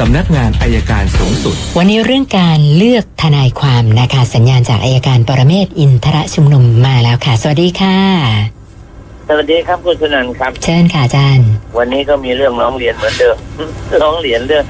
[0.00, 7.98] สำนักงานอายการสูงสุด วันนี้เรื่องการเลือกทนายความนะคะ สัญญาณจากอายการปรเมศวร์อินทรชุมนุมมาแล้วค่ะ สวัสดีค่ะ
[9.28, 13.36] สวัสดีครับคุณชนันท์ครับ เชิญค่ะอาจารย์ วันนี้ก็มีเรื่องร้องเรียนเหมือนเดิม
[14.02, 14.64] ร้องเรียนเรื่อง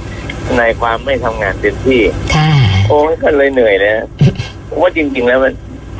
[0.47, 2.01] ทนายความไม่ทำงานเต็มที่
[2.35, 2.51] ค่ะ
[2.89, 4.07] โอ้ยก็เลยเหนื่อยเลยนะ
[4.69, 5.53] ผมว่าจริง ๆ แล้วมัน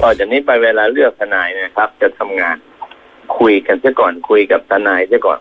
[0.03, 2.57] ต่อจากนี้ไปเวลาเลือกทนายเนะครับ จะทำงาน
[3.39, 5.41] คุยกันซะก่อนคุยกับทนายซะก่อน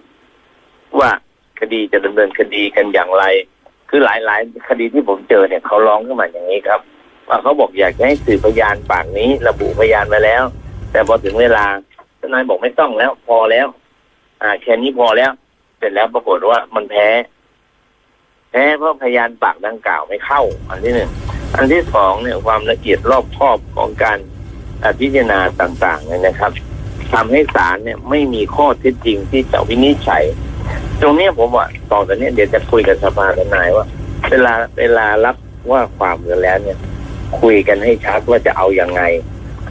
[1.00, 1.12] ว่า
[1.60, 3.26] คดีจะดำเนินคดีกันอย่างไร
[3.96, 6.80] คือหลาย ๆ คดีที่ผมเจอเนี่ยเขาร้องขึ้นมาอย่างนี้ครับ
[7.28, 10.44] ว่าเขาบอกอยากจะให้สื่อพยานปากนี้ ระบุพยานมาแล้ว
[10.92, 11.66] แต่พอถึงเวลา
[12.20, 13.68] ทนายบอกไม่ต้องแล้ว พอแล้ว
[14.42, 15.32] อ่าแค่นี้พอแล้ว
[15.78, 17.08] เสร็จแล้วปรากฏว่ามันแพ้
[18.52, 21.12] แพ้เพราะพยานปากดังกล่าวไม่เข้า อันที่หนึ่ง
[21.56, 24.18] อันที่สองเนี่ยความละเอียดรอบคอบของการ
[25.00, 26.52] พิจารณาต่างๆเนี่ยนะครับ
[27.14, 30.24] ทำให้ศาลเนี่ยไม่มีข้อเท็จจริงที่จะวินิจฉัย
[31.04, 33.86] ตรงนี้ผมว่าต่อจากนี้เดี๋ยวจะคุยกับสภาทนายว่า
[34.30, 35.36] เวลาเวลารับ
[35.72, 36.78] ว่าความกันแล้วเนี่ย
[37.42, 39.02] คุยกันให้ชัดว่าจะเอาอยัางไง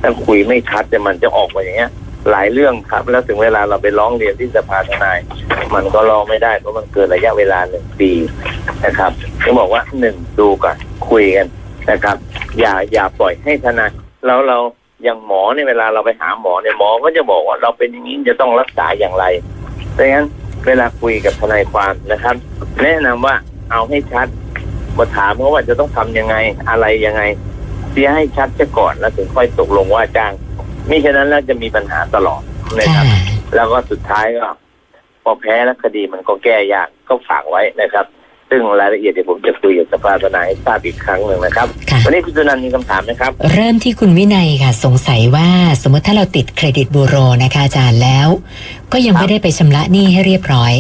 [0.01, 1.91] ถ้าคุยไม่ชัดเนี่ยมันจะออกมาอย่างเงี้ย
[2.31, 5.19] หลายเรื่องครับ แล้วถึงเวลาเราไปร้องเรียนที่สภาทนาย
[5.75, 8.11] มันก็ร้องไม่ได้เพราะมันเกินระยะเวลาหนึ่งปี
[8.85, 9.13] นะครับ
[9.45, 10.77] ก็บอกว่าหนึ่งดูก่อน
[11.11, 11.47] คุยกัน
[11.91, 12.17] นะครับ
[12.59, 13.91] อย่าอย่าปล่อยให้ทนาย
[14.27, 14.59] แล้วเรา
[15.05, 19.25] อย่างหมอเนี่ยเวลาเราไปหาหมอเนี่ยหมอก็จะบอกว่าเราเป็นอย่างนี้จะต้องรักษาอย่างไร
[19.99, 20.27] ดังนั้น
[20.67, 22.35] เวลาคุยกับทนายความนะครับ
[22.83, 23.35] แนะนำว่า
[23.71, 24.27] เอาให้ชัด
[24.99, 26.37] มาถามเขาว่าจะต้องทำยังไง
[26.69, 27.23] อะไรยังไง
[27.91, 30.33] เสียให้ชัดซะก่อนแล้วถึงค่อยตกลงว่าจ้าง
[30.89, 32.43] มิฉะนั้นแล้วจะมีปัญหาตลอด
[32.79, 33.07] นะคค่ะรับ
[33.57, 34.49] แล้วก็สุดท้ายก็
[35.23, 38.07] พอแพ้แล้วคดีมันก็แก้ยากก็ฝากไว้นะครับ
[38.53, 45.49] ซึ่งรายละเอียดเดี๋ยวผมจะคุยกับสภาทนายให้ทราบอีกครั้งหนึ่งนะครับค่ะวันนี้คุณจุนันท์มีคำถามไหมครับ เริ่มที่คุณวินัยค่ะ สงสัยว่า
[45.83, 48.29] สมมติถ้าเราติดเครดิตบูโรนะคะอาจารย์แล้ว
[48.93, 50.73] ก็ยังครับไม่ได้ไปชำระหนี้ให้เรียบร้อย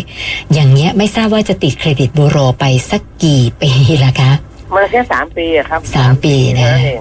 [0.53, 3.71] อย่างเงี้ยไม่ทราบว่าจะติดเครดิตบูโรไปสักกี่ปี
[4.05, 4.33] ละคะ
[4.75, 7.01] มันแค่สามปีอะครับสามปีนะเท่าเอง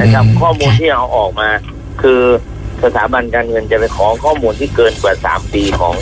[0.00, 1.48] นะครับอืมข้อมูลค่ะที่เอาออกมา
[2.02, 2.20] คือ
[2.84, 5.94] สถาบันการเงินจะไปขอข้อมูลที่เกินกว่าสามปีของ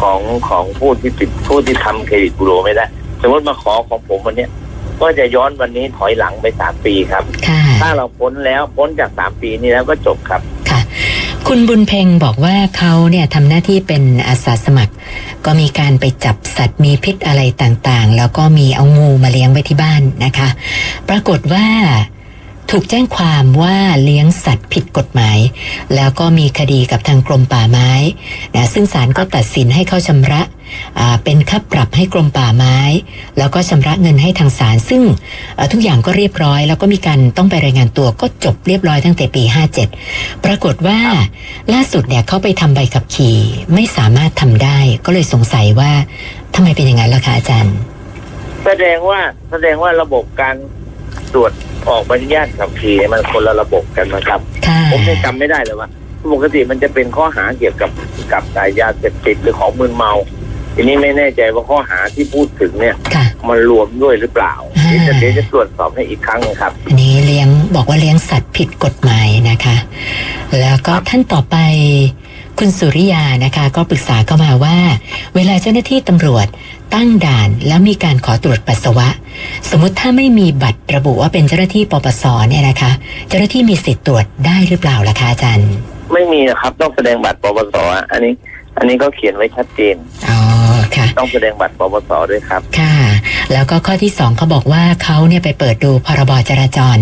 [0.00, 2.86] ของของผู้ที่ติดผู้ที่ทำเครดิตบูโรไม่ได้
[3.20, 4.50] สมมติมาขอของผมวันเนี้ย
[5.00, 10.40] ก็จะย้อนวันนี้ถอยหลังไปสามปีครับค่ะถ้าเราพ้นแล้วพ้นจากสามปีนี้แล้วก็จบครับ
[10.70, 10.80] ค่ะ
[11.48, 14.94] คุณบุญเพ็งบอกว่าเขาเนี่ยทำหน้าที่เป็นอาสาสมัคร
[15.44, 20.48] ก็มีการไปจับสัตว์มีพิษอะไรต่างๆ แล้วก็มีเอางูมาเลี้ยงไว้ที่บ้านนะคะ
[21.08, 21.66] ปรากฏว่า
[22.72, 25.38] ถูกแจ้งความว่าเลี้ยงสัตว์ผิดกฎหมาย
[25.94, 27.90] แล้วก็มีคดีกับทางกรมป่าไม้
[28.54, 30.42] นะซึ่งศาลก็ตัดสินให้เขาชำระ
[31.24, 32.78] เป็นค่าปรับให้กรมป่าไม้
[33.38, 35.02] แล้วก็ชำระเงินให้ทางศาลซึ่ง
[35.72, 39.42] ทุกอย่างก็เรียบร้อย แล้วก็มีการต้องไปรายงานตัวก็จบเรียบร้อยตั้งแต่ปี
[39.94, 41.00] 57 ปรากฏว่า
[41.72, 43.38] ล่าสุดเนี่ยเขาไปทำใบขับขี่
[43.74, 45.92] ไม่สามารถทำได้ ก็เลยสงสัยว่า
[46.54, 47.74] ทำไมเป็นอย่างนั้นล่ะคะอาจารย์
[48.64, 50.56] แสดงว่าแสดงว่าระบบการ
[51.34, 51.52] ตรวจ
[51.88, 55.88] ออกใบอนุญาตขับขี่เนี่ยมันคนละระบบกันนะครับ ค่ะผมยังจำไม่ได้เลยว่า
[56.34, 57.90] ปกติมันจะเป็นข้อหาเกี่ยวกับ
[58.32, 60.12] กับสายยาเสพติดหรือของมึนเมา
[60.74, 69.76] ทีนี้ไม่แน่ใจว่าข้อหาที่พูดถึงเนี่ย ค่ะ มันรวมด้วยหรือเปล่าอ่า เดี๋ยวจะเดี๋ยวจะตรวจสอบให้อีกครั้งนะครับ อันนี้เลี้ยงบอกว่าเลี้ยงสัตว์ผิดกฎหมายนะคะ
[70.60, 71.56] แล้วก็ท่านต่อไป
[72.58, 74.76] คุณสุริยานะคะ ก็ปรึกษาเข้ามาว่า
[75.34, 76.46] เวลาเจ้าหน้าที่ตำรวจ
[76.94, 79.08] ตั้งด่านแล้วมีการขอตรวจปัสสาวะ
[79.70, 82.90] สมมติถ้าไม่มีบัตรระบุว่าเป็นเจ้าหน้าที่ปปสเนี่ยนะคะ
[83.28, 85.68] เจ้าหน้าที่มีสิทธิ์ตรวจได้หรือเปล่าล่ะคะอาจารย์
[86.12, 88.32] ไม่มีนะครับต้องแสดงบัตรปปสอะอันนี้
[88.76, 89.96] อันนี้เขาเขียนไว้ชัดเจน
[90.28, 90.38] อ๋อ
[90.96, 92.94] ค่ะ ต้องแสดงบัตรปปสด้วยครับค่ะ
[93.52, 96.98] แล้วก็ข้อที่สองเขาบอกว่าเขาเนี่ยไปเปิดดูพรบจราจร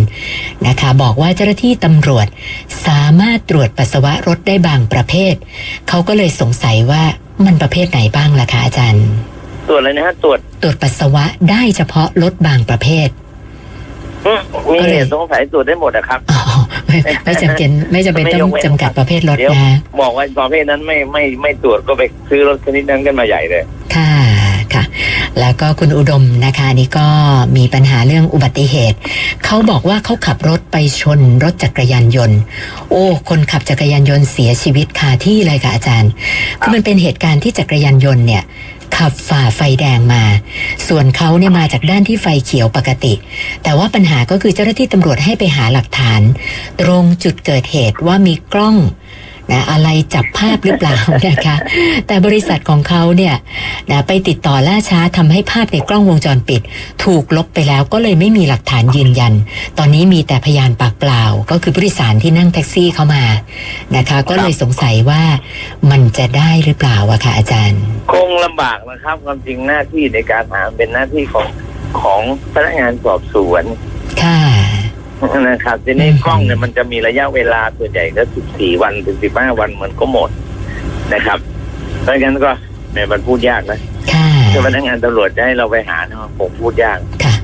[0.67, 2.27] นะคะ บอกว่าเจ้าหน้าที่ตำรวจ
[2.87, 5.35] สามารถตรวจปัสสาวะรถได้บางประเภท
[5.89, 7.03] เขาก็เลยสงสัยว่า
[7.45, 9.07] มันประเภทไหนบ้างล่ะคะอาจารย์
[9.69, 13.09] ตรวจเลยนะฮะตรวจตรวจปัสสาวะได้เฉพาะรถบางประเภท
[14.27, 14.41] อืม
[14.73, 16.41] มีก็เหเลยตุสงสัยตรวจได้หมดนะครับอ๋อ
[16.87, 23.63] ไม่ไม่จำเป็นไม่จำเป็นไม่ต้ยองกเว้นจำกัดประเภทรถเดี๋ยวนะบอกว่าประเภทนั้นไม่ไม่ไม่ตรวจก็ไปซื้อรถชนิดนั้นกันมาใหญ่เลย
[23.95, 24.26] ค่ะค่ะ
[25.41, 27.09] แล้วก็คุณอุดมนะคะนี่ก็
[27.57, 28.97] มีปัญหาเรื่องอุบัติเหตุ
[29.45, 32.39] เขาบอกว่าเขาขับรถไปชนรถจักรยานยนต์
[32.91, 36.11] โอ้คนขับจักรยานยนต์เสียชีวิตคาที่เลยค่ะอาจารย์
[36.61, 38.43] คือมันเป็นเหตุการณ์ที่จักรยานยนต์เนี่ย
[38.97, 40.23] ขับฝ่าไฟแดงมา
[40.89, 43.15] ส่วนเขาเนี่ยมาจากด้านที่ไฟเขียวปกติ
[43.63, 46.21] แต่ว่าปัญหาก็คือเจ้าหน้าที่ตำรวจให้ไปหาหลักฐาน
[46.81, 48.77] ตรงจุดเกิดเหตุว่ามีกล้อง
[49.51, 50.97] นะอะไรจับภาพหรือเปล่า
[51.29, 51.57] นะคะ
[52.07, 53.35] แต่บริษัทของเขาเนี่ย
[53.91, 56.63] นะไปติดต่อล่าช้าทำให้ภาพในกล้องวงจรปิด
[57.05, 59.33] ถูกลบไปแล้วก็เลยไม่มีหลักฐานยืนยัน
[59.79, 63.25] ตอนนี้มีแต่พยานปากเปล่า ก็คือผู้โดยสารที่นั่งแท็กซี่เข้ามา
[63.97, 65.23] นะคะ ก็เลยสงสัยว่า
[65.91, 67.81] มันจะได้หรือเปล่าอะค่ะอาจารย์
[68.13, 71.47] คงลำบากนะครับความจริงหน้าที่ในการหาเป็นหน้าที่ของ
[72.01, 72.21] ของ
[72.53, 73.65] พนักงานสอบสวน
[75.49, 80.31] นะครับทีนี้กล้องเนี่ยมันจะมีระยะเวลาส่วนใหญ่ก็สิบสี่วันถึงสิบห้าวันมันก็หมด
[81.15, 81.39] นะครับ
[82.03, 82.51] เพราะงั้นก็
[82.93, 83.81] แหม่มันพูดยากนะ
[84.13, 87.35] ค่ะถ้าพนักงานตำรวจจะให้เราไปหาเนี่ยคงพูดยากค่ะ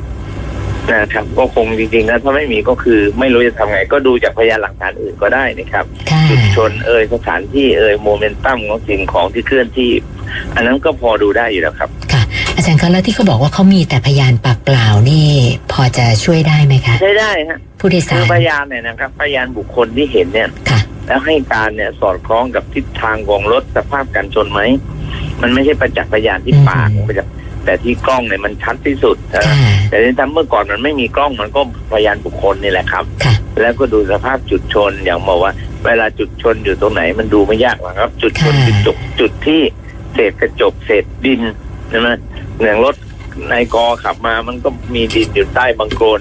[0.90, 9.90] นะครับก็คงจริงๆแล้วถ้าไม่มีก็คือ ไม่รู้จะทำไง ก็ดูจากพยานหลักฐานอื่นก็ได้นะครับค่ะจุดชนเอ่ยสถานที่เอ่ยโมเมนตัมของสิ่งของที่เคลื่อนที่
[10.54, 12.01] อันนั้นก็พอดูได้อยู่แล้วครับค่ะ
[12.62, 15.26] อาจารย์คะแล้วที่เขาบอกว่าเขามีแต่พยานปากเปล่านี่
[15.72, 24.60] พอจะช่วยได้ไหมคะ ใช้ได้ฮะผู้โดยคืสาอรพยานเนี่ยนะครับ พยานบุคคลที่เห็นเนี่ย ค่ะ แล้วให้การเนี่ยสอดคล้องกับทิศทางของรถสภาพการชนไหม
[25.42, 27.32] มันไม่ใช่ประจักษ์พยานที่ปากอืม ประจักษ์
[27.64, 29.56] แต่ที่กล้องเนี่ยมันชัดที่สุดนะค่ะ
[29.88, 31.60] แต่ในทำเมื่อก่อนมันไม่มีกล้องมันก็
[31.92, 35.52] พยานบุคคลนี่แหละครับ ค่ะ แล้วก็ดูสภาพจุดชนอย่างบอกว่า
[35.84, 39.60] เวลาจุดชนอยู่ตรงไหนมันดูไม่ยากหรอกครับ จุดชนค่ะ คือจุดจุดที่
[40.14, 41.40] เศษกระจกเศษดิน
[41.90, 42.08] ใช่ไหม
[42.62, 42.94] อย่างรถ
[43.50, 46.20] ในกอขับมามันก็มีดินอยู่ใต้บังโคลน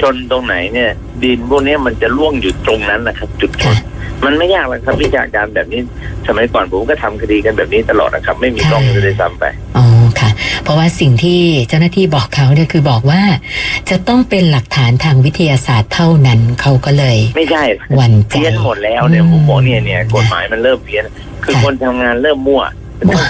[0.00, 0.90] ชนตรงไหนเนี่ย
[1.24, 3.76] ดินพวกนี้มันจะล่วงอยู่ตรงนั้นนะครับ จุดชค่ะน
[4.24, 5.80] มันไม่ยากหรอกครับวิชาการแบบนี้
[6.26, 9.44] สมัยก่อนผมก็ทำคดีกันแบบนี้ตลอดนะครับ ไม่มีกล้องเลยซ้ำไป
[9.76, 9.86] อ๋อ
[10.20, 10.30] ค่ะ
[10.62, 13.22] เพราะว่าสิ่งที่เจ้าหน้าที่บอกเขาเนี่ยคือบอกว่า
[13.90, 17.62] จะต้องเป็นหลักฐานทางวิทยาศาสตร์เท่านั้นเขาก็เลย ไม่ใช่
[17.94, 21.04] หวั่นใจเพี้ยนหมดแล้วเนี่ยอืมผมบอกเนี่ยเนี่ยกฎหมายมันเริ่มเพี้ยน
[21.44, 22.74] คือค่ะคนทำงานเริ่มมั่วแต่มั่ว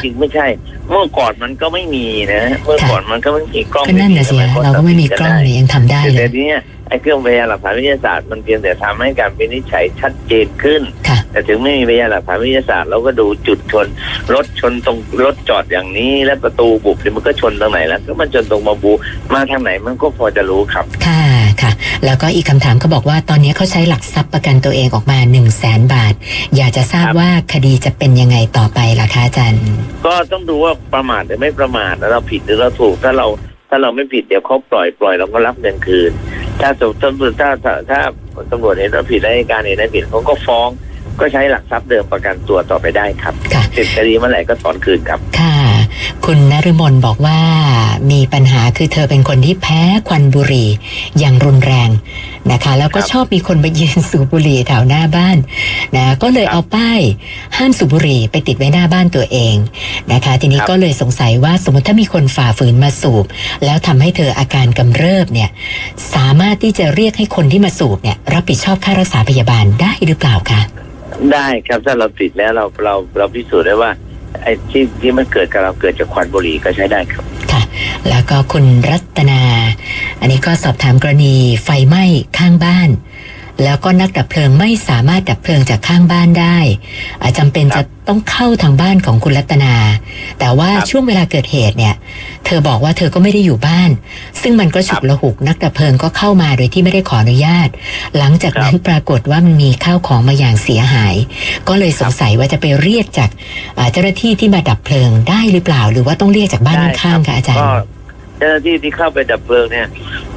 [0.05, 0.47] จริงไม่ใช่
[0.91, 13.87] เมื่อก่อนมันก็ไม่มีนะ เมื่อก่อนมันก็ไม่มีกล้องก็นั่นน่ะสิไม่คะมีเราก็ไม่มีกล้องเลยยังทำได้เลแต่ยทีเนี้ยไอ้เครื่องพยานหลักฐานวิทยาศาสตร์มันเพียงแต่ทำให้การวินิจฉัยชัดเจนขึ้นค่ะแต่ถึงไม่มีพยานหลักฐานวิทยาศาสตร์เราก็ดูจุดชน
[14.35, 18.93] รถชนตรงรถจอดอย่างนี้ แล้วประตูบุบเนี่ยมันก็ชนตรงไหนแล้วก็มันชนตรงมาบู
[19.35, 21.28] มาทางไหนมันก็พอจะรู้ครับค่ะค่ะ
[22.05, 26.15] แล้วก็อีกคำถามเขาบอกว่าตอนนี้เขาใช้หลักทรัพย์ประกันตัวเองออกมา1นึ่งแสนบาท
[26.57, 29.63] อยากจะทราบครับว่าคดีจะเป็นยังไงต่อไปล่ะคะอาจารย์
[30.07, 33.27] ก็ต้องดูว่าประมาทหรือไม่ประมาทแล้วเราผิดหรือเราถูกถ้าเรา
[33.71, 36.11] ถ้าเราไม่ผิดเดี๋ยวเขาปล่อยปล่อยเราก็รับเงินคืน
[36.61, 36.71] ถ้า
[37.03, 38.01] ตำรวจถ้าถ้าถ้า
[38.51, 40.69] ตำรวจเห็นเราผิดและอัยการเห็นเราผิดเขาก็ฟ้อง
[41.21, 45.58] ก็ใช้หลักทรัพย์เดิมประกันตัวต่อไปได้ครับค่ะเสร็จคดีเมื่อไหร่ก็ถอนคืนครับ ค่ะ
[46.25, 47.41] คุณนฤมลบอกว่า
[48.11, 50.69] มีปัญหาคือเธอเป็นคนที่แพ้ควันบุหรี่
[51.19, 51.91] อย่างรุนแรง
[52.53, 55.37] นะคะ แล้วก็ครับชอบมีคนมายืนสูบบุหรี่แถวหน้าบ้าน
[55.97, 57.01] นะก็เลยครับเอาป้าย
[57.57, 59.57] ห้ามสูบบุหรี่ไปติดไว้หน้าบ้านตัวเอง
[60.13, 63.25] นะคะ ทีนี้ครับก็เลยสงสัยว่าสมมติถ้ามีคนฝ่าฝืนมาสูบ
[63.65, 65.51] แล้วทำให้เธออาการกำเริบเนี่ย
[66.15, 70.61] สามารถที่จะเรียกให้คนที่มาสูบเนี่ยรับผิดชอบค่ารักษาพยาบาลได้หรือเปล่าคะ
[71.33, 73.91] ได้ครับถ้าเราติดแล้วเราเราเราพิสูจน์ได้ว่า
[74.43, 77.63] ไอ้ที่ที่มันเกิดกับเราเกิดจากควันบุหรี่ก็ใช้ได้ครับ ค่ะ
[78.09, 79.43] แล้วก็คุณรัตนา
[80.21, 81.35] อันนี้ก็สอบถามกรณี
[81.65, 82.05] ไฟไหม้
[82.39, 82.89] ข้างบ้าน
[83.65, 86.59] แล้วก็นักดับเพลิงไม่สามารถดับเพลิงจากข้างบ้านได้
[87.23, 89.75] อาจจำเป็นจะ ต้องเข้าทางบ้านของคุณรัตนา
[90.39, 91.95] แต่ว่าครับช่วงเวลาเกิดเหตุเนี่ย
[92.47, 93.91] เธอบอกว่าเธอก็ไม่ได้อยู่บ้าน
[94.43, 97.69] ซึ่งมันก็ฉุกครับละหุกนักดับเพลิงก็เข้ามาโดยที่ไม่ได้ขออนุญาต
[98.19, 101.15] หลังจากนั้นครับปรากฏว่ามันมีข้าวของมาอย่างเสียหาย
[101.69, 103.31] ก็เลยสงสัยว่าจะไปเรียกจาก
[103.79, 107.87] อ่าเจ้าหน้าที่ที่มาดับเพลิงได้หรือเปล่า หรือว่าต้องเรียกจากบ้านได้ข้างๆค่ะอาจารก็ย์
[108.39, 109.87] เจ้าหน้าที่ที่เข้าไปดับเพลิงเนี่ย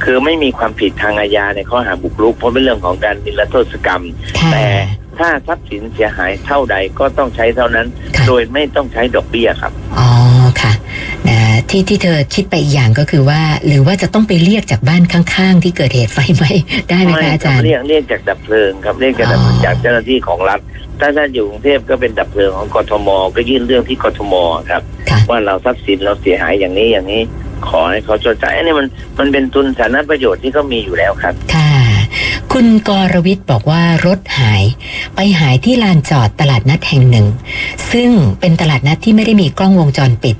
[0.04, 4.02] คือไม่มีความผิดทางอาญาในข้อหาบุกรุกเพราะเป็นเรื่องของการนิรโทษกรรม
[4.40, 4.66] ค่ะแต่
[5.18, 7.86] ถ้าทรัพย์สินเสียหายเท่าใดก็ต้องใช้เท่านั้น
[8.16, 10.08] ค่ะโดยไม่ต้องใช้ดอกเบี้ยครับ อ๋อ
[10.62, 10.72] ค่ะ
[11.28, 11.38] นะ
[11.70, 16.50] ที่ที่เธอคิดไปอีกอย่างก็คือว่า หรือว่าจะต้องไปเรียกจากบ้านข้างๆ ที่เกิดเหตุไฟไหม้
[16.90, 20.60] ได้ไหมคะอาจารย์เรียกเรียกจากดับเพลิงครับเรียกจากดับเพลิงอ๋อจากเจ้าหน้าที่ของรัฐ
[21.00, 24.34] ถ้าท่านอยู่กรุงเทพก็เป็นดับเพลิงของกทมก็ยื่นเรื่องที่กทม
[24.70, 27.22] ครับค่ะว่าเราทรัพย์สินเราเสียหายอย่างนี้อย่างนี้
[27.68, 28.86] ขอให้เขาชดใช้อันนี้มัน
[29.18, 31.61] มันเป็นทุนสาธารณประโยชน์ที่เขามีอยู่แล้วครับ ค่ะ
[32.52, 34.62] คุณกรวิทย์บอกว่ารถหาย
[35.14, 37.26] ไปหายที่ลานจอดตลาดนัดแห่งหนึ่ง
[37.92, 40.36] ซึ่งเป็นตลาดนัดที่ไม่ได้มีกล้องวงจรปิด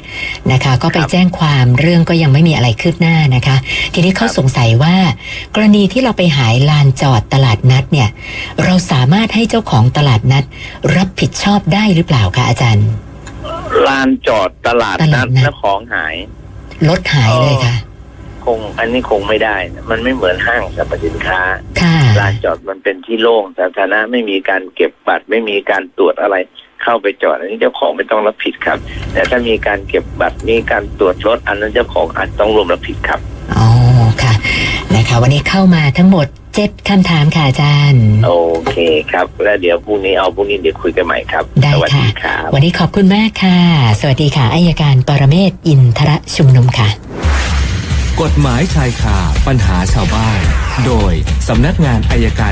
[0.52, 3.57] นะคะ ก็ไปครับแจ้งความเรื่องก็ยังไม่มีอะไรคืบหน้านะคะ
[3.95, 4.97] ทีนี้เขาครับสงสัยว่า
[5.54, 8.09] กรณีที่เราไปหายลานจอดตลาดนัดเนี่ย
[8.64, 10.45] เราสามารถให้เจ้าของตลาดนัด
[10.97, 12.87] รับผิดชอบได้หรือเปล่าคะอาจารย์
[13.87, 16.14] ลานจอดตลาดตลานัดดนัดแล้วของหาย
[16.88, 17.76] รถหายเลยค่ะ
[18.45, 21.40] คงอันนี้คงไม่ได้นะมันไม่เหมือนห้างสรรพสินค้า
[21.83, 26.37] ค่ะ ลานจอดมันเป็นที่โล่งสาธารณะไม่มีการเก็บบัตรไม่มีการตรวจอะไร
[26.83, 28.78] เข้าไปจอด อันนี้เจ้าของไม่ต้องรับผิดครับ
[29.12, 33.21] แต่ถ้ามีการเก็บบัตรมีการตรวจรถอันนั้นเจ้าของอาจต้องรวมรับผิดครับ
[33.57, 33.69] อ๋อ
[34.23, 34.33] ค่ะ
[34.95, 38.33] นะคะวันนี้เข้ามาทั้งหมดเจ็ดคำถามค่ะอาจารย์ โอ
[38.71, 38.76] เค
[39.11, 43.59] ครับ แล้วเดี๋ยวพรุ่งนี้เอาพรุ่งนี้เดี๋ยวคุยกันใหม่ครับ ได้สวัสค่ะดีครับวันนี้ขอบคุณมากค่ะ
[44.00, 46.88] สวัสดีค่ะอายการปรเมศวร์อินทรชุมนุมค่ะ
[48.21, 50.40] กฎหมายชายคาปัญหาชาวบ้าน
[50.87, 51.12] โดย
[51.49, 52.40] สำนักงานอายการ